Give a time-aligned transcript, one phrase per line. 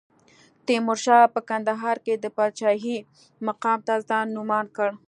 [0.65, 2.97] تیمورشاه په کندهار کې د پاچاهۍ
[3.47, 4.89] مقام ته ځان نوماند کړ.